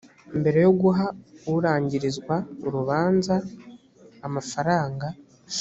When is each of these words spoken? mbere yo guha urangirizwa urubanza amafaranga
mbere 0.39 0.57
yo 0.65 0.71
guha 0.81 1.05
urangirizwa 1.55 2.35
urubanza 2.67 3.35
amafaranga 4.27 5.07